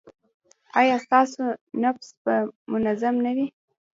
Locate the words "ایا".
0.79-0.95